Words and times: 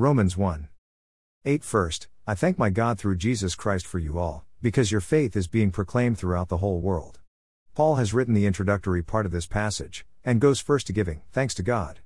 Romans 0.00 0.34
1. 0.34 0.66
8 1.44 1.62
First, 1.62 2.08
I 2.26 2.34
thank 2.34 2.58
my 2.58 2.70
God 2.70 2.98
through 2.98 3.18
Jesus 3.18 3.54
Christ 3.54 3.86
for 3.86 3.98
you 3.98 4.18
all, 4.18 4.46
because 4.62 4.90
your 4.90 5.02
faith 5.02 5.36
is 5.36 5.46
being 5.46 5.70
proclaimed 5.70 6.16
throughout 6.16 6.48
the 6.48 6.56
whole 6.56 6.80
world. 6.80 7.20
Paul 7.74 7.96
has 7.96 8.14
written 8.14 8.32
the 8.32 8.46
introductory 8.46 9.02
part 9.02 9.26
of 9.26 9.32
this 9.32 9.44
passage, 9.44 10.06
and 10.24 10.40
goes 10.40 10.58
first 10.58 10.86
to 10.86 10.94
giving 10.94 11.20
thanks 11.32 11.52
to 11.52 11.62
God. 11.62 12.00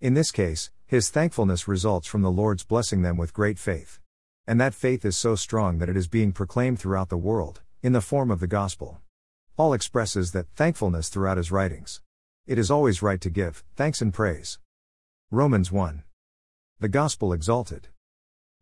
In 0.00 0.14
this 0.14 0.30
case, 0.30 0.70
his 0.86 1.10
thankfulness 1.10 1.66
results 1.66 2.06
from 2.06 2.22
the 2.22 2.30
Lord's 2.30 2.62
blessing 2.62 3.02
them 3.02 3.16
with 3.16 3.34
great 3.34 3.58
faith. 3.58 3.98
And 4.46 4.60
that 4.60 4.72
faith 4.72 5.04
is 5.04 5.16
so 5.16 5.34
strong 5.34 5.78
that 5.78 5.88
it 5.88 5.96
is 5.96 6.06
being 6.06 6.30
proclaimed 6.30 6.78
throughout 6.78 7.08
the 7.08 7.16
world, 7.16 7.62
in 7.82 7.92
the 7.92 8.00
form 8.00 8.30
of 8.30 8.38
the 8.38 8.46
gospel. 8.46 9.00
Paul 9.56 9.72
expresses 9.72 10.30
that 10.30 10.46
thankfulness 10.54 11.08
throughout 11.08 11.36
his 11.36 11.50
writings. 11.50 12.00
It 12.46 12.60
is 12.60 12.70
always 12.70 13.02
right 13.02 13.20
to 13.20 13.28
give 13.28 13.64
thanks 13.74 14.00
and 14.00 14.14
praise. 14.14 14.60
Romans 15.32 15.72
1. 15.72 16.04
The 16.80 16.88
Gospel 16.88 17.34
Exalted. 17.34 17.88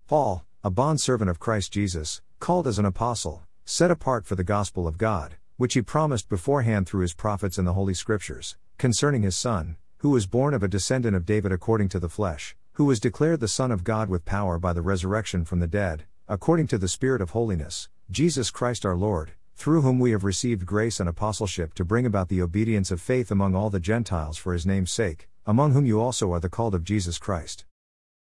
Paul, 0.08 0.44
a 0.64 0.70
bondservant 0.70 1.30
of 1.30 1.38
Christ 1.38 1.72
Jesus, 1.72 2.20
called 2.40 2.66
as 2.66 2.76
an 2.76 2.84
apostle, 2.84 3.44
set 3.64 3.92
apart 3.92 4.26
for 4.26 4.34
the 4.34 4.42
gospel 4.42 4.88
of 4.88 4.98
God, 4.98 5.36
which 5.56 5.74
he 5.74 5.82
promised 5.82 6.28
beforehand 6.28 6.88
through 6.88 7.02
his 7.02 7.14
prophets 7.14 7.58
in 7.58 7.64
the 7.64 7.74
Holy 7.74 7.94
Scriptures, 7.94 8.56
concerning 8.76 9.22
his 9.22 9.36
Son, 9.36 9.76
who 9.98 10.10
was 10.10 10.26
born 10.26 10.52
of 10.52 10.64
a 10.64 10.66
descendant 10.66 11.14
of 11.14 11.26
David 11.26 11.52
according 11.52 11.90
to 11.90 12.00
the 12.00 12.08
flesh, 12.08 12.56
who 12.72 12.86
was 12.86 12.98
declared 12.98 13.38
the 13.38 13.46
Son 13.46 13.70
of 13.70 13.84
God 13.84 14.08
with 14.08 14.24
power 14.24 14.58
by 14.58 14.72
the 14.72 14.82
resurrection 14.82 15.44
from 15.44 15.60
the 15.60 15.68
dead, 15.68 16.02
according 16.26 16.66
to 16.66 16.78
the 16.78 16.88
Spirit 16.88 17.22
of 17.22 17.30
holiness, 17.30 17.88
Jesus 18.10 18.50
Christ 18.50 18.84
our 18.84 18.96
Lord, 18.96 19.34
through 19.54 19.82
whom 19.82 20.00
we 20.00 20.10
have 20.10 20.24
received 20.24 20.66
grace 20.66 20.98
and 20.98 21.08
apostleship 21.08 21.72
to 21.74 21.84
bring 21.84 22.04
about 22.04 22.30
the 22.30 22.42
obedience 22.42 22.90
of 22.90 23.00
faith 23.00 23.30
among 23.30 23.54
all 23.54 23.70
the 23.70 23.78
Gentiles 23.78 24.36
for 24.36 24.54
his 24.54 24.66
name's 24.66 24.90
sake, 24.90 25.28
among 25.46 25.70
whom 25.70 25.86
you 25.86 26.00
also 26.00 26.32
are 26.32 26.40
the 26.40 26.48
called 26.48 26.74
of 26.74 26.82
Jesus 26.82 27.16
Christ. 27.16 27.64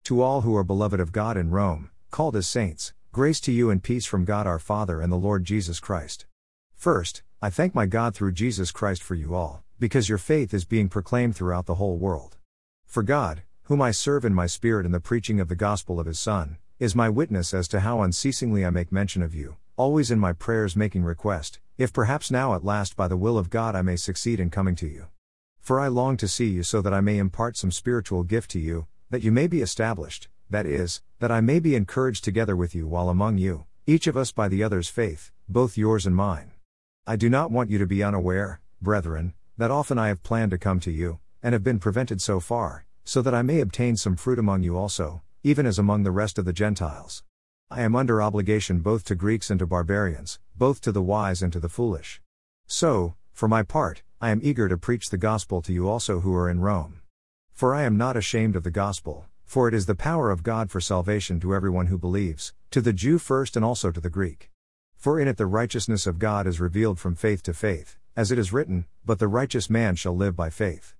To 0.06 0.22
all 0.22 0.42
who 0.42 0.56
are 0.56 0.64
beloved 0.64 1.00
of 1.00 1.12
God 1.12 1.36
in 1.36 1.50
Rome, 1.50 1.90
called 2.12 2.36
as 2.36 2.48
saints, 2.48 2.94
grace 3.12 3.40
to 3.40 3.52
you 3.52 3.72
and 3.72 3.82
peace 3.82 4.06
from 4.06 4.24
God 4.24 4.46
our 4.46 4.60
Father 4.60 5.02
and 5.02 5.12
the 5.12 5.16
Lord 5.16 5.44
Jesus 5.44 5.80
Christ. 5.80 6.28
First, 6.76 7.24
I 7.42 7.50
thank 7.50 7.74
my 7.74 7.88
God 7.88 8.14
through 8.14 8.34
Jesus 8.34 8.70
Christ 8.70 9.02
for 9.02 9.16
you 9.16 9.34
all, 9.34 9.64
because 9.80 10.08
your 10.08 10.20
faith 10.20 10.54
is 10.54 10.64
being 10.64 10.90
proclaimed 10.90 11.36
throughout 11.36 11.66
the 11.66 11.82
whole 11.82 11.98
world. 11.98 12.38
For 12.86 13.02
God, 13.02 13.42
whom 13.64 13.82
I 13.82 13.90
serve 13.90 14.26
in 14.26 14.34
my 14.36 14.46
spirit 14.46 14.86
in 14.86 14.92
the 14.92 15.00
preaching 15.00 15.40
of 15.40 15.48
the 15.48 15.56
gospel 15.56 16.00
of 16.00 16.06
his 16.06 16.20
Son, 16.20 16.58
is 16.78 16.94
my 16.94 17.10
witness 17.10 17.52
as 17.52 17.68
to 17.70 17.80
how 17.80 18.04
unceasingly 18.04 18.64
I 18.64 18.70
make 18.70 18.92
mention 18.92 19.24
of 19.24 19.34
you, 19.34 19.56
always 19.76 20.12
in 20.12 20.20
my 20.20 20.34
prayers 20.34 20.76
making 20.76 21.04
request, 21.04 21.60
if 21.80 21.92
perhaps 21.92 22.30
now 22.30 22.54
at 22.54 22.64
last 22.64 22.96
by 22.96 23.08
the 23.08 23.18
will 23.18 23.40
of 23.40 23.50
God 23.50 23.76
I 23.76 23.82
may 23.82 23.96
succeed 23.96 24.40
in 24.40 24.52
coming 24.52 24.76
to 24.76 24.88
you. 24.88 25.08
For 25.62 25.80
I 25.80 25.88
long 25.88 26.16
to 26.18 26.28
see 26.28 26.50
you 26.50 26.62
so 26.62 26.84
that 26.84 26.94
I 26.94 27.02
may 27.02 27.18
impart 27.18 27.58
some 27.58 27.72
spiritual 27.72 28.22
gift 28.22 28.52
to 28.52 28.60
you, 28.60 28.86
that 29.10 29.24
you 29.24 29.32
may 29.32 29.48
be 29.48 29.62
established, 29.62 30.28
that 30.50 30.66
is, 30.66 31.02
that 31.20 31.32
I 31.32 31.42
may 31.42 31.60
be 31.60 31.76
encouraged 31.76 32.24
together 32.24 32.56
with 32.56 32.76
you 32.76 32.88
while 32.88 33.10
among 33.10 33.38
you, 33.38 33.66
each 33.88 34.08
of 34.08 34.18
us 34.18 34.32
by 34.32 34.48
the 34.48 34.64
other's 34.64 34.90
faith, 34.90 35.32
both 35.48 35.78
yours 35.78 36.06
and 36.06 36.16
mine. 36.16 36.52
I 37.08 37.16
do 37.16 37.30
not 37.30 37.52
want 37.52 37.70
you 37.70 37.78
to 37.78 37.86
be 37.86 38.04
unaware, 38.04 38.62
brethren, 38.82 39.34
that 39.58 39.72
often 39.72 39.98
I 39.98 40.08
have 40.08 40.24
planned 40.24 40.52
to 40.52 40.58
come 40.58 40.80
to 40.82 40.92
you, 40.92 41.20
and 41.42 41.54
have 41.54 41.64
been 41.64 41.80
prevented 41.80 42.22
so 42.22 42.40
far, 42.40 42.86
so 43.04 43.22
that 43.22 43.36
I 43.36 43.42
may 43.42 43.60
obtain 43.60 43.96
some 43.96 44.16
fruit 44.16 44.40
among 44.40 44.64
you 44.64 44.78
also, 44.78 45.22
even 45.44 45.66
as 45.66 45.78
among 45.78 46.04
the 46.04 46.12
rest 46.12 46.40
of 46.40 46.46
the 46.46 46.54
Gentiles. 46.54 47.24
I 47.70 47.82
am 47.82 47.96
under 47.96 48.22
obligation 48.22 48.80
both 48.80 49.04
to 49.06 49.16
Greeks 49.16 49.50
and 49.50 49.60
to 49.60 49.68
barbarians, 49.68 50.40
both 50.56 50.82
to 50.82 50.92
the 50.92 51.02
wise 51.02 51.42
and 51.44 51.54
to 51.54 51.60
the 51.60 51.70
foolish. 51.70 52.22
So, 52.68 53.16
for 53.32 53.48
my 53.48 53.62
part, 53.62 54.02
I 54.20 54.32
am 54.32 54.40
eager 54.44 54.68
to 54.68 54.78
preach 54.78 55.10
the 55.10 55.18
gospel 55.18 55.62
to 55.62 55.74
you 55.74 55.88
also 55.88 56.22
who 56.22 56.36
are 56.36 56.50
in 56.50 56.62
Rome. 56.62 57.02
For 57.56 57.74
I 57.74 57.84
am 57.84 57.96
not 57.96 58.18
ashamed 58.18 58.58
of 58.58 58.64
the 58.64 58.70
gospel, 58.70 59.28
for 59.46 59.70
it 59.70 59.74
is 59.74 59.86
the 59.86 59.96
power 59.96 60.30
of 60.30 60.44
God 60.44 60.70
for 60.70 60.82
salvation 60.82 61.40
to 61.40 61.56
everyone 61.56 61.86
who 61.88 61.98
believes, 61.98 62.54
to 62.72 62.82
the 62.82 62.92
Jew 62.92 63.18
first 63.18 63.56
and 63.56 63.64
also 63.64 63.92
to 63.92 64.02
the 64.02 64.10
Greek. 64.10 64.52
For 64.98 65.22
in 65.22 65.30
it 65.30 65.38
the 65.38 65.46
righteousness 65.46 66.06
of 66.06 66.20
God 66.20 66.48
is 66.48 66.60
revealed 66.60 67.00
from 67.00 67.16
faith 67.16 67.42
to 67.44 67.54
faith, 67.54 67.98
as 68.14 68.30
it 68.30 68.38
is 68.38 68.52
written, 68.52 68.88
But 69.06 69.20
the 69.20 69.30
righteous 69.30 69.70
man 69.70 69.96
shall 69.96 70.18
live 70.18 70.36
by 70.36 70.50
faith. 70.50 70.96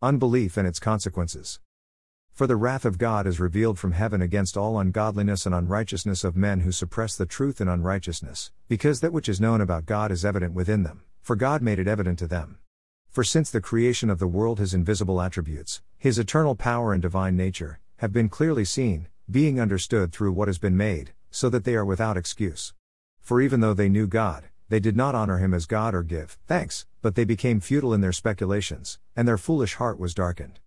Unbelief 0.00 0.56
and 0.56 0.64
its 0.64 0.78
consequences. 0.78 1.58
For 2.30 2.46
the 2.46 2.54
wrath 2.54 2.84
of 2.84 2.96
God 2.96 3.26
is 3.26 3.40
revealed 3.40 3.76
from 3.76 3.90
heaven 3.90 4.22
against 4.22 4.56
all 4.56 4.78
ungodliness 4.78 5.44
and 5.44 5.52
unrighteousness 5.56 6.22
of 6.22 6.36
men 6.36 6.60
who 6.60 6.70
suppress 6.70 7.16
the 7.16 7.26
truth 7.26 7.60
in 7.60 7.66
unrighteousness, 7.66 8.52
because 8.68 9.00
that 9.00 9.12
which 9.12 9.28
is 9.28 9.40
known 9.40 9.60
about 9.60 9.86
God 9.86 10.12
is 10.12 10.24
evident 10.24 10.54
within 10.54 10.84
them, 10.84 11.02
for 11.20 11.34
God 11.34 11.62
made 11.62 11.80
it 11.80 11.88
evident 11.88 12.20
to 12.20 12.28
them. 12.28 12.60
For 13.10 13.24
since 13.24 13.50
the 13.50 13.60
creation 13.60 14.08
of 14.08 14.20
the 14.20 14.28
world 14.28 14.60
his 14.60 14.72
invisible 14.72 15.20
attributes, 15.20 15.82
his 15.98 16.16
eternal 16.16 16.54
power 16.54 16.92
and 16.92 17.02
divine 17.02 17.36
nature, 17.36 17.80
have 17.96 18.12
been 18.12 18.28
clearly 18.28 18.64
seen, 18.64 19.08
being 19.28 19.60
understood 19.60 20.12
through 20.12 20.30
what 20.30 20.46
has 20.46 20.58
been 20.58 20.76
made, 20.76 21.12
so 21.28 21.50
that 21.50 21.64
they 21.64 21.74
are 21.74 21.84
without 21.84 22.16
excuse. 22.16 22.72
For 23.20 23.40
even 23.40 23.58
though 23.58 23.74
they 23.74 23.88
knew 23.88 24.06
God, 24.06 24.44
they 24.68 24.78
did 24.78 24.96
not 24.96 25.16
honor 25.16 25.38
him 25.38 25.52
as 25.52 25.66
God 25.66 25.92
or 25.92 26.04
give 26.04 26.38
thanks, 26.46 26.86
but 27.02 27.16
they 27.16 27.24
became 27.24 27.58
futile 27.58 27.92
in 27.92 28.00
their 28.00 28.12
speculations, 28.12 29.00
and 29.16 29.26
their 29.26 29.36
foolish 29.36 29.74
heart 29.74 29.98
was 29.98 30.14
darkened. 30.14 30.60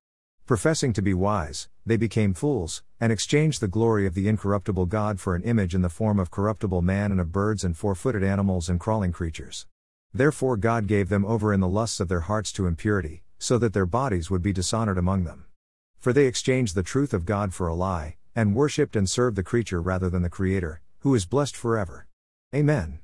Professing 0.45 0.91
to 0.91 1.01
be 1.01 1.13
wise, 1.13 1.69
they 1.85 1.95
became 1.95 2.33
fools, 2.33 2.83
and 2.99 3.13
exchanged 3.13 3.61
the 3.61 3.69
glory 3.69 4.05
of 4.05 4.15
the 4.15 4.27
incorruptible 4.27 4.87
God 4.87 5.21
for 5.21 5.33
an 5.33 5.43
image 5.43 5.73
in 5.73 5.81
the 5.81 5.87
form 5.87 6.19
of 6.19 6.29
corruptible 6.29 6.81
man 6.81 7.09
and 7.09 7.21
of 7.21 7.31
birds 7.31 7.63
and 7.63 7.77
four 7.77 7.95
footed 7.95 8.21
animals 8.21 8.67
and 8.67 8.81
crawling 8.81 9.13
creatures. 9.13 9.65
Therefore 10.13 10.57
God 10.57 10.87
gave 10.87 11.09
them 11.09 11.25
over 11.25 11.53
in 11.53 11.59
the 11.59 11.67
lusts 11.67 11.99
of 11.99 12.07
their 12.07 12.21
hearts 12.21 12.51
to 12.53 12.67
impurity, 12.67 13.23
so 13.39 13.57
that 13.57 13.73
their 13.73 13.85
bodies 13.85 14.29
would 14.29 14.41
be 14.41 14.53
dishonored 14.53 14.97
among 14.97 15.23
them. 15.23 15.45
For 15.99 16.13
they 16.13 16.27
exchanged 16.27 16.75
the 16.75 16.83
truth 16.83 17.13
of 17.13 17.25
God 17.25 17.53
for 17.53 17.67
a 17.67 17.73
lie, 17.73 18.17
and 18.35 18.55
worshipped 18.55 18.95
and 18.95 19.09
served 19.09 19.35
the 19.35 19.43
creature 19.43 19.81
rather 19.81 20.09
than 20.09 20.21
the 20.21 20.29
Creator, 20.29 20.81
who 20.99 21.15
is 21.15 21.25
blessed 21.25 21.55
forever. 21.55 22.07
Amen. 22.53 22.99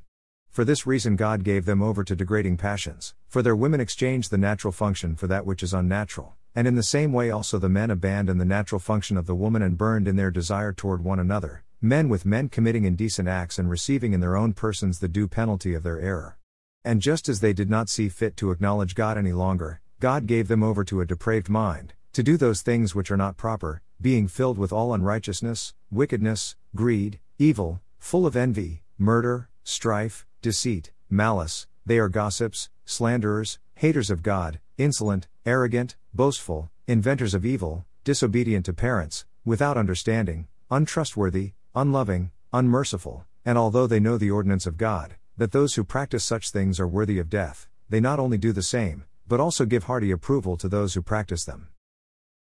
For 0.50 0.66
this 0.66 0.88
reason 0.88 1.16
God 1.16 1.44
gave 1.44 1.66
them 1.66 1.82
over 1.82 2.04
to 2.04 2.16
degrading 2.16 2.58
passions, 2.58 3.14
for 3.28 3.42
their 3.42 3.56
women 3.56 3.80
exchanged 3.80 4.32
the 4.32 4.38
natural 4.38 4.72
function 4.72 5.16
for 5.16 5.28
that 5.28 5.46
which 5.46 5.64
is 5.64 5.74
unnatural 5.74 6.36
and 6.56 6.68
in 6.68 6.76
the 6.76 6.84
same 6.84 7.14
way 7.14 7.30
also 7.30 7.60
the 7.60 7.70
men 7.70 7.92
abandoned 7.92 8.42
the 8.42 8.46
natural 8.46 8.80
function 8.80 9.18
of 9.18 9.28
the 9.28 9.36
woman 9.36 9.62
and 9.62 9.78
burned 9.78 10.08
in 10.08 10.16
their 10.16 10.32
desire 10.32 10.74
toward 10.74 11.04
one 11.04 11.20
another, 11.20 11.64
men 11.82 12.10
with 12.10 12.26
men 12.26 12.50
committing 12.50 12.86
indecent 12.86 13.28
acts 13.28 13.60
and 13.60 13.70
receiving 13.70 14.14
in 14.14 14.20
their 14.20 14.36
own 14.36 14.54
persons 14.54 15.00
the 15.00 15.08
due 15.08 15.28
penalty 15.28 15.74
of 15.74 15.84
their 15.84 16.00
error. 16.00 16.39
And 16.86 17.02
just 17.02 17.28
as 17.28 17.42
they 17.42 17.52
did 17.52 17.70
not 17.70 17.90
see 17.90 18.08
fit 18.08 18.38
to 18.38 18.52
acknowledge 18.52 18.96
God 18.96 19.18
any 19.18 19.34
longer, 19.34 19.82
God 20.00 20.28
gave 20.28 20.48
them 20.48 20.64
over 20.64 20.84
to 20.86 21.02
a 21.02 21.06
depraved 21.06 21.50
mind, 21.50 21.94
to 22.14 22.24
do 22.24 22.38
those 22.38 22.62
things 22.62 22.96
which 22.96 23.12
are 23.12 23.18
not 23.18 23.36
proper, 23.36 23.82
being 24.02 24.30
filled 24.30 24.58
with 24.58 24.72
all 24.72 24.94
unrighteousness, 24.94 25.74
wickedness, 25.92 26.56
greed, 26.74 27.20
evil, 27.38 27.82
full 27.98 28.26
of 28.26 28.38
envy, 28.38 28.82
murder, 28.98 29.50
strife, 29.64 30.26
deceit, 30.42 30.92
malice, 31.10 31.68
they 31.86 32.00
are 32.00 32.08
gossips, 32.08 32.70
slanderers, 32.86 33.60
haters 33.76 34.10
of 34.10 34.24
God, 34.24 34.60
insolent, 34.78 35.28
arrogant, 35.46 35.98
boastful, 36.14 36.70
inventors 36.88 37.34
of 37.34 37.46
evil, 37.46 37.86
disobedient 38.06 38.66
to 38.66 38.74
parents, 38.74 39.26
without 39.44 39.78
understanding, 39.78 40.48
untrustworthy, 40.72 41.52
unloving, 41.76 42.32
unmerciful, 42.54 43.26
and 43.46 43.58
although 43.58 43.88
they 43.88 44.00
know 44.00 44.18
the 44.18 44.32
ordinance 44.32 44.66
of 44.66 44.78
God, 44.78 45.16
that 45.40 45.54
those 45.54 45.76
who 45.76 45.86
practice 45.86 46.26
such 46.26 46.52
things 46.52 46.82
are 46.82 46.88
worthy 46.88 47.18
of 47.18 47.30
death, 47.30 47.70
they 47.88 48.02
not 48.02 48.20
only 48.20 48.38
do 48.38 48.52
the 48.52 48.62
same, 48.62 49.06
but 49.26 49.40
also 49.40 49.64
give 49.64 49.86
hearty 49.86 50.12
approval 50.12 50.58
to 50.58 50.68
those 50.68 50.96
who 50.96 51.02
practice 51.02 51.46
them. 51.46 51.70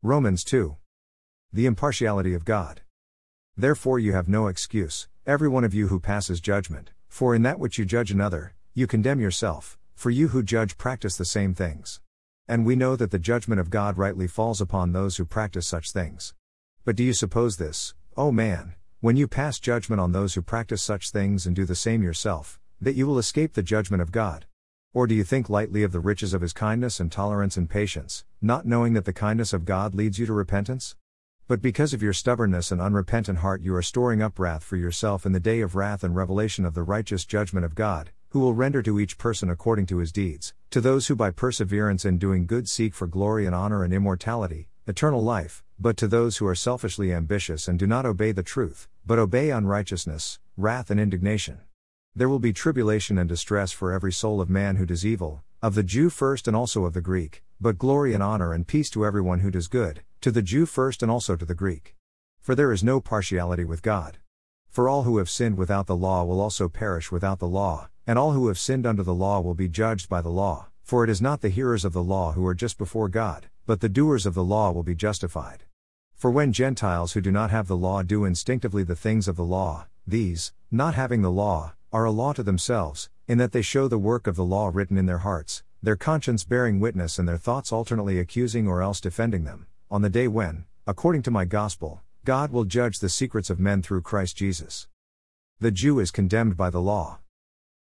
Romans 0.03 0.43
2. 0.43 0.75
The 1.53 1.67
impartiality 1.67 2.35
of 2.35 2.45
God. 2.45 2.81
Therefore 3.57 4.01
you 4.01 4.15
have 4.15 4.27
no 4.27 4.49
excuse, 4.49 5.07
every 5.29 5.49
one 5.49 5.63
of 5.63 5.73
you 5.73 5.87
who 5.87 6.01
passes 6.01 6.41
judgment, 6.41 6.91
for 7.07 7.37
in 7.37 7.43
that 7.43 7.61
which 7.61 7.79
you 7.79 7.85
judge 7.85 8.11
another, 8.11 8.55
you 8.75 8.89
condemn 8.89 9.21
yourself, 9.21 9.79
for 9.95 10.11
you 10.11 10.29
who 10.29 10.43
judge 10.43 10.77
practice 10.77 11.17
the 11.17 11.25
same 11.25 11.55
things. 11.55 12.01
And 12.49 12.67
we 12.67 12.75
know 12.75 12.97
that 12.97 13.13
the 13.13 13.21
judgment 13.21 13.61
of 13.61 13.71
God 13.71 13.97
rightly 13.97 14.27
falls 14.27 14.61
upon 14.61 14.91
those 14.91 15.19
who 15.19 15.25
practice 15.25 15.69
such 15.69 15.93
things. 15.93 16.35
But 16.85 16.97
do 16.97 17.05
you 17.05 17.13
suppose 17.13 17.59
this, 17.59 17.95
O 18.17 18.27
oh 18.27 18.33
man, 18.33 18.75
when 18.99 19.15
you 19.15 19.29
pass 19.29 19.61
judgment 19.61 20.01
on 20.01 20.11
those 20.11 20.35
who 20.35 20.43
practice 20.43 20.83
such 20.83 21.13
things 21.13 21.47
and 21.47 21.55
do 21.55 21.65
the 21.65 21.77
same 21.77 22.03
yourself, 22.03 22.59
that 22.81 22.95
you 22.95 23.07
will 23.07 23.19
escape 23.19 23.55
the 23.55 23.63
judgment 23.63 24.01
of 24.01 24.13
God? 24.13 24.47
Or 24.95 25.07
do 25.07 25.15
you 25.15 25.25
think 25.25 25.51
lightly 25.51 25.83
of 25.83 25.93
the 25.93 26.01
riches 26.01 26.33
of 26.33 26.41
his 26.41 26.53
kindness 26.53 27.01
and 27.01 27.11
tolerance 27.11 27.57
and 27.57 27.69
patience, 27.69 28.25
not 28.41 28.67
knowing 28.67 28.95
that 28.95 29.05
the 29.05 29.13
kindness 29.13 29.53
of 29.53 29.65
God 29.65 29.95
leads 29.95 30.19
you 30.19 30.27
to 30.27 30.33
repentance? 30.33 30.97
But 31.47 31.63
because 31.63 31.95
of 31.95 32.03
your 32.03 32.13
stubbornness 32.13 32.71
and 32.71 32.81
unrepentant 32.81 33.39
heart, 33.39 33.63
you 33.63 33.75
are 33.75 33.83
storing 33.83 34.23
up 34.23 34.39
wrath 34.39 34.63
for 34.63 34.77
yourself 34.77 35.25
in 35.27 35.33
the 35.33 35.41
day 35.41 35.61
of 35.61 35.75
wrath 35.75 36.05
and 36.05 36.15
revelation 36.15 36.65
of 36.65 36.75
the 36.75 36.83
righteous 36.83 37.25
judgment 37.25 37.65
of 37.65 37.75
God, 37.75 38.11
who 38.31 38.41
will 38.41 38.55
render 38.55 38.83
to 38.83 39.01
each 39.01 39.19
person 39.19 39.49
according 39.51 39.87
to 39.87 39.99
his 39.99 40.13
deeds, 40.13 40.55
to 40.71 40.81
those 40.81 41.07
who 41.07 41.17
by 41.17 41.31
perseverance 41.31 42.05
in 42.05 42.19
doing 42.19 42.47
good 42.47 42.69
seek 42.69 42.95
for 42.95 43.07
glory 43.07 43.47
and 43.47 43.55
honor 43.55 43.83
and 43.83 43.95
immortality, 43.95 44.69
eternal 44.87 45.23
life, 45.23 45.65
but 45.79 45.97
to 45.97 46.07
those 46.07 46.37
who 46.37 46.47
are 46.47 46.55
selfishly 46.55 47.13
ambitious 47.13 47.69
and 47.69 47.79
do 47.79 47.87
not 47.87 48.05
obey 48.05 48.33
the 48.33 48.43
truth, 48.43 48.89
but 49.07 49.19
obey 49.19 49.51
unrighteousness, 49.51 50.39
wrath 50.57 50.91
and 50.91 51.01
indignation. 51.01 51.61
There 52.15 52.29
will 52.29 52.39
be 52.39 52.53
tribulation 52.53 53.19
and 53.19 53.29
distress 53.29 53.71
for 53.71 53.93
every 53.93 54.13
soul 54.13 54.41
of 54.41 54.51
man 54.51 54.77
who 54.77 54.87
does 54.87 55.07
evil, 55.07 55.43
of 55.63 55.75
the 55.75 55.83
Jew 55.83 56.11
first 56.11 56.49
and 56.49 56.57
also 56.57 56.85
of 56.85 56.95
the 56.95 57.01
Greek, 57.01 57.43
but 57.61 57.79
glory 57.79 58.15
and 58.15 58.23
honor 58.23 58.53
and 58.53 58.67
peace 58.67 58.91
to 58.91 59.05
everyone 59.05 59.41
who 59.41 59.51
does 59.51 59.69
good, 59.69 60.03
to 60.21 60.31
the 60.31 60.43
Jew 60.43 60.67
first 60.67 61.03
and 61.03 61.11
also 61.11 61.37
to 61.37 61.45
the 61.45 61.55
Greek. 61.55 61.95
For 62.41 62.55
there 62.55 62.73
is 62.73 62.83
no 62.83 63.01
partiality 63.01 63.65
with 63.65 63.83
God. 63.83 64.19
For 64.69 64.89
all 64.89 65.03
who 65.03 65.19
have 65.19 65.31
sinned 65.31 65.57
without 65.57 65.87
the 65.87 65.97
law 65.97 66.25
will 66.25 66.41
also 66.41 66.69
perish 66.69 67.11
without 67.11 67.39
the 67.39 67.49
law, 67.49 67.89
and 68.07 68.19
all 68.19 68.33
who 68.33 68.49
have 68.49 68.59
sinned 68.59 68.87
under 68.87 69.03
the 69.03 69.15
law 69.15 69.41
will 69.41 69.55
be 69.55 69.69
judged 69.69 70.09
by 70.09 70.21
the 70.21 70.29
law, 70.29 70.69
for 70.83 71.05
it 71.05 71.11
is 71.11 71.21
not 71.21 71.41
the 71.41 71.49
hearers 71.49 71.85
of 71.85 71.93
the 71.93 72.03
law 72.03 72.33
who 72.33 72.47
are 72.47 72.55
just 72.55 72.79
before 72.79 73.09
God, 73.09 73.47
but 73.67 73.81
the 73.81 73.89
doers 73.89 74.25
of 74.25 74.35
the 74.35 74.45
law 74.45 74.73
will 74.73 74.83
be 74.83 74.95
justified. 74.95 75.65
For 76.15 76.31
when 76.31 76.53
Gentiles 76.53 77.13
who 77.13 77.21
do 77.21 77.31
not 77.31 77.51
have 77.51 77.69
the 77.69 77.77
law 77.77 78.03
do 78.03 78.25
instinctively 78.25 78.83
the 78.83 78.97
things 78.97 79.29
of 79.29 79.37
the 79.37 79.45
law, 79.45 79.87
these, 80.07 80.53
not 80.71 80.95
having 80.95 81.23
the 81.23 81.31
law, 81.31 81.75
are 81.91 82.05
a 82.05 82.11
law 82.11 82.35
to 82.35 82.43
themselves, 82.43 83.09
in 83.27 83.39
that 83.39 83.53
they 83.53 83.63
show 83.63 83.89
the 83.89 83.99
work 83.99 84.27
of 84.27 84.37
the 84.37 84.45
law 84.45 84.71
written 84.73 84.99
in 84.99 85.07
their 85.07 85.19
hearts, 85.19 85.63
their 85.83 85.97
conscience 85.97 86.45
bearing 86.45 86.81
witness 86.81 87.19
and 87.19 87.27
their 87.27 87.39
thoughts 87.39 87.73
alternately 87.73 88.19
accusing 88.19 88.69
or 88.69 88.83
else 88.83 89.01
defending 89.01 89.45
them, 89.45 89.67
on 89.91 90.03
the 90.03 90.11
day 90.11 90.29
when, 90.29 90.67
according 90.87 91.23
to 91.23 91.31
my 91.31 91.47
gospel, 91.47 92.03
God 92.25 92.53
will 92.53 92.65
judge 92.65 92.99
the 92.99 93.09
secrets 93.09 93.49
of 93.49 93.59
men 93.59 93.81
through 93.81 94.03
Christ 94.03 94.37
Jesus. 94.37 94.87
The 95.61 95.71
Jew 95.71 95.99
is 95.99 96.11
condemned 96.11 96.57
by 96.59 96.69
the 96.69 96.81
law. 96.81 97.21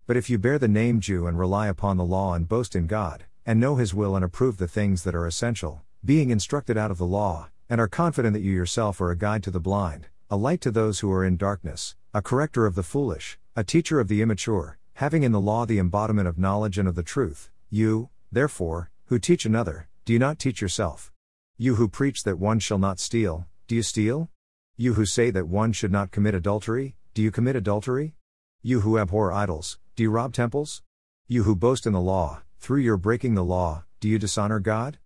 But 0.08 0.18
if 0.18 0.30
you 0.30 0.38
bear 0.38 0.60
the 0.60 0.68
name 0.68 1.00
Jew 1.00 1.26
and 1.26 1.40
rely 1.40 1.68
upon 1.68 1.96
the 1.96 2.04
law 2.04 2.34
and 2.34 2.50
boast 2.50 2.76
in 2.76 2.88
God, 2.88 3.24
and 3.46 3.60
know 3.60 3.78
His 3.78 3.94
will 3.94 4.16
and 4.16 4.26
approve 4.26 4.58
the 4.58 4.68
things 4.68 5.04
that 5.04 5.16
are 5.16 5.26
essential, 5.26 5.84
being 6.04 6.32
instructed 6.32 6.78
out 6.78 6.92
of 6.92 6.98
the 6.98 7.06
law, 7.06 7.48
and 7.70 7.80
are 7.80 7.88
confident 7.88 8.34
that 8.34 8.42
you 8.42 8.52
yourself 8.52 9.00
are 9.00 9.10
a 9.10 9.18
guide 9.18 9.42
to 9.44 9.52
the 9.52 9.60
blind, 9.60 10.08
a 10.30 10.36
light 10.36 10.60
to 10.62 10.72
those 10.72 11.00
who 11.00 11.12
are 11.12 11.24
in 11.24 11.38
darkness, 11.38 11.96
a 12.14 12.22
corrector 12.22 12.66
of 12.66 12.76
the 12.76 12.84
foolish, 12.84 13.40
a 13.58 13.64
teacher 13.64 14.02
of 14.02 14.10
the 14.10 14.22
immature, 14.22 14.78
having 14.96 15.24
in 15.24 15.32
the 15.32 15.40
law 15.40 15.66
the 15.66 15.80
embodiment 15.80 16.28
of 16.28 16.38
knowledge 16.38 16.78
and 16.78 16.90
of 16.90 16.96
the 16.96 17.02
truth, 17.02 17.50
you, 17.70 18.10
therefore, 18.30 18.92
who 19.06 19.18
teach 19.18 19.46
another, 19.46 19.88
do 20.04 20.12
you 20.12 20.20
not 20.20 20.38
teach 20.38 20.60
yourself? 20.60 21.14
You 21.58 21.76
who 21.76 21.88
preach 21.88 22.24
that 22.24 22.38
one 22.38 22.60
shall 22.60 22.78
not 22.78 23.00
steal, 23.00 23.48
do 23.70 23.76
you 23.76 23.82
steal? 23.82 24.30
You 24.76 24.96
who 24.96 25.06
say 25.06 25.32
that 25.32 25.48
one 25.48 25.72
should 25.72 25.92
not 25.94 26.12
commit 26.12 26.36
adultery, 26.36 26.98
do 27.14 27.22
you 27.22 27.32
commit 27.32 27.56
adultery? 27.56 28.16
You 28.62 28.82
who 28.82 29.00
abhor 29.00 29.32
idols, 29.32 29.80
do 29.96 30.04
you 30.04 30.12
rob 30.12 30.34
temples? 30.34 30.84
You 31.26 31.44
who 31.44 31.56
boast 31.56 31.88
in 31.88 31.94
the 31.94 32.02
law, 32.02 32.42
through 32.60 32.82
your 32.82 32.98
breaking 32.98 33.36
the 33.36 33.44
law, 33.46 33.86
do 34.02 34.10
you 34.10 34.20
dishonor 34.20 34.60
God? 34.60 34.98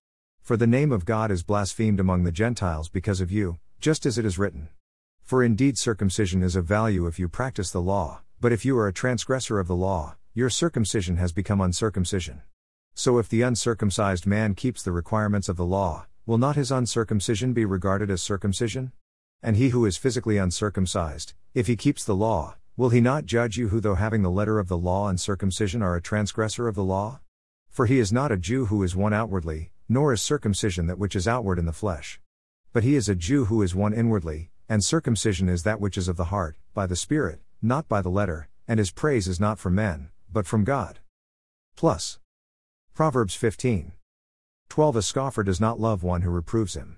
For 0.41 0.57
the 0.57 0.65
name 0.65 0.91
of 0.91 1.05
God 1.05 1.29
is 1.29 1.43
blasphemed 1.43 1.99
among 1.99 2.23
the 2.23 2.31
Gentiles 2.31 2.89
because 2.89 3.21
of 3.21 3.31
you, 3.31 3.59
just 3.79 4.07
as 4.07 4.17
it 4.17 4.25
is 4.25 4.39
written. 4.39 4.69
For 5.21 5.43
indeed 5.43 5.77
circumcision 5.77 6.41
is 6.41 6.55
of 6.55 6.65
value 6.65 7.05
if 7.05 7.19
you 7.19 7.29
practice 7.29 7.69
the 7.69 7.79
law, 7.79 8.23
but 8.41 8.53
if 8.53 8.63
you 8.63 8.77
are 8.77 8.87
a 8.87 8.93
transgressor 8.93 9.59
of 9.59 9.67
the 9.67 9.75
law, 9.75 10.15
your 10.33 10.49
circumcision 10.49 11.17
has 11.17 11.33
become 11.33 11.59
uncircumcision. 11.59 12.41
So 12.93 13.17
if 13.17 13.27
the 13.27 13.41
uncircumcised 13.41 14.25
man 14.25 14.55
keeps 14.55 14.81
the 14.81 14.91
requirements 14.91 15.49
of 15.49 15.57
the 15.57 15.65
law, 15.65 16.05
will 16.25 16.37
not 16.37 16.55
his 16.55 16.71
uncircumcision 16.71 17.51
be 17.53 17.65
regarded 17.65 18.09
as 18.09 18.21
circumcision? 18.21 18.93
And 19.43 19.57
he 19.57 19.69
who 19.69 19.85
is 19.85 19.97
physically 19.97 20.37
uncircumcised, 20.37 21.33
if 21.53 21.67
he 21.67 21.75
keeps 21.75 22.05
the 22.05 22.15
law, 22.15 22.55
will 22.77 22.89
he 22.89 23.01
not 23.01 23.25
judge 23.25 23.57
you 23.57 23.69
who, 23.69 23.81
though 23.81 23.95
having 23.95 24.21
the 24.21 24.31
letter 24.31 24.59
of 24.59 24.69
the 24.69 24.77
law 24.77 25.09
and 25.09 25.19
circumcision, 25.19 25.81
are 25.81 25.95
a 25.95 26.01
transgressor 26.01 26.67
of 26.67 26.75
the 26.75 26.83
law? 26.83 27.19
For 27.69 27.85
he 27.87 27.99
is 27.99 28.13
not 28.13 28.31
a 28.31 28.37
Jew 28.37 28.67
who 28.67 28.83
is 28.83 28.95
one 28.95 29.13
outwardly, 29.13 29.71
nor 29.89 30.13
is 30.13 30.21
circumcision 30.21 30.87
that 30.87 30.99
which 30.99 31.15
is 31.15 31.27
outward 31.27 31.59
in 31.59 31.65
the 31.65 31.73
flesh. 31.73 32.21
But 32.71 32.83
he 32.83 32.95
is 32.95 33.09
a 33.09 33.15
Jew 33.15 33.45
who 33.45 33.61
is 33.61 33.75
one 33.75 33.93
inwardly, 33.93 34.51
and 34.69 34.83
circumcision 34.83 35.49
is 35.49 35.63
that 35.63 35.81
which 35.81 35.97
is 35.97 36.07
of 36.07 36.15
the 36.15 36.25
heart, 36.25 36.57
by 36.73 36.85
the 36.85 36.95
Spirit, 36.95 37.41
not 37.61 37.87
by 37.87 38.01
the 38.01 38.09
letter, 38.09 38.47
and 38.67 38.79
his 38.79 38.91
praise 38.91 39.27
is 39.27 39.39
not 39.39 39.59
from 39.59 39.75
men, 39.75 40.09
but 40.31 40.45
from 40.45 40.63
God. 40.63 40.99
Plus. 41.75 42.19
Proverbs 42.93 43.35
15. 43.35 43.93
12 44.69 44.95
A 44.95 45.01
scoffer 45.01 45.43
does 45.43 45.59
not 45.59 45.79
love 45.79 46.03
one 46.03 46.21
who 46.21 46.29
reproves 46.29 46.75
him. 46.75 46.97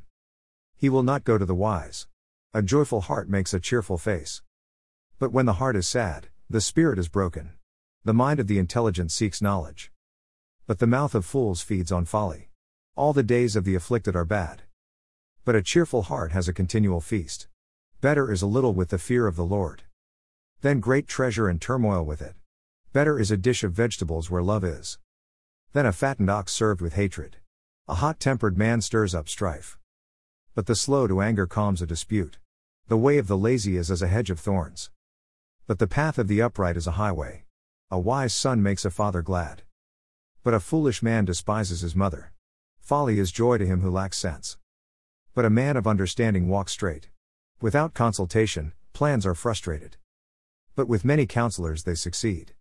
He 0.75 0.89
will 0.89 1.03
not 1.03 1.23
go 1.23 1.37
to 1.37 1.45
the 1.45 1.55
wise. 1.55 2.07
A 2.53 2.61
joyful 2.61 3.01
heart 3.01 3.29
makes 3.29 3.53
a 3.53 3.59
cheerful 3.59 3.97
face. 3.97 4.41
But 5.19 5.31
when 5.31 5.45
the 5.45 5.53
heart 5.53 5.75
is 5.75 5.87
sad, 5.87 6.27
the 6.49 6.59
spirit 6.59 6.99
is 6.99 7.07
broken. 7.07 7.53
The 8.03 8.13
mind 8.13 8.39
of 8.39 8.47
the 8.47 8.59
intelligent 8.59 9.11
seeks 9.11 9.41
knowledge. 9.41 9.91
But 10.67 10.79
the 10.79 10.87
mouth 10.87 11.15
of 11.15 11.25
fools 11.25 11.61
feeds 11.61 11.91
on 11.91 12.05
folly. 12.05 12.49
All 12.95 13.13
the 13.13 13.23
days 13.23 13.55
of 13.55 13.63
the 13.63 13.75
afflicted 13.75 14.15
are 14.15 14.25
bad. 14.25 14.63
But 15.45 15.55
a 15.55 15.61
cheerful 15.61 16.03
heart 16.03 16.33
has 16.33 16.47
a 16.47 16.53
continual 16.53 16.99
feast. 16.99 17.47
Better 18.01 18.31
is 18.31 18.41
a 18.41 18.47
little 18.47 18.73
with 18.73 18.89
the 18.89 18.97
fear 18.97 19.27
of 19.27 19.35
the 19.35 19.45
Lord. 19.45 19.83
Than 20.61 20.79
great 20.79 21.07
treasure 21.07 21.49
and 21.49 21.59
turmoil 21.59 22.05
with 22.05 22.21
it. 22.21 22.35
Better 22.93 23.19
is 23.19 23.31
a 23.31 23.37
dish 23.37 23.63
of 23.63 23.73
vegetables 23.73 24.29
where 24.29 24.43
love 24.43 24.63
is. 24.63 24.99
Than 25.73 25.87
a 25.87 25.91
fattened 25.91 26.29
ox 26.29 26.53
served 26.53 26.81
with 26.81 26.93
hatred. 26.93 27.37
A 27.87 27.95
hot 27.95 28.19
tempered 28.19 28.59
man 28.59 28.81
stirs 28.81 29.15
up 29.15 29.27
strife. 29.27 29.79
But 30.53 30.67
the 30.67 30.75
slow 30.75 31.07
to 31.07 31.19
anger 31.19 31.47
calms 31.47 31.81
a 31.81 31.87
dispute. 31.87 32.37
The 32.89 32.97
way 32.97 33.17
of 33.17 33.25
the 33.25 33.39
lazy 33.39 33.75
is 33.75 33.89
as 33.89 34.03
a 34.03 34.07
hedge 34.07 34.29
of 34.29 34.39
thorns. 34.39 34.91
But 35.65 35.79
the 35.79 35.87
path 35.87 36.19
of 36.19 36.27
the 36.27 36.43
upright 36.43 36.77
is 36.77 36.85
a 36.85 36.91
highway. 36.91 37.45
A 37.89 37.99
wise 37.99 38.31
son 38.31 38.61
makes 38.61 38.85
a 38.85 38.91
father 38.91 39.23
glad. 39.23 39.63
But 40.43 40.53
a 40.53 40.59
foolish 40.59 41.01
man 41.01 41.25
despises 41.25 41.81
his 41.81 41.95
mother. 41.95 42.33
Folly 42.79 43.17
is 43.17 43.31
joy 43.31 43.57
to 43.57 43.65
him 43.65 43.81
who 43.81 43.89
lacks 43.89 44.19
sense. 44.19 44.59
But 45.33 45.45
a 45.45 45.49
man 45.49 45.75
of 45.75 45.87
understanding 45.87 46.47
walks 46.47 46.71
straight. 46.71 47.09
Without 47.61 47.95
consultation, 47.95 48.73
plans 48.93 49.25
are 49.25 49.33
frustrated. 49.33 49.97
But 50.75 50.87
with 50.87 51.05
many 51.05 51.25
counselors 51.25 51.83
they 51.83 51.95
succeed. 51.95 52.49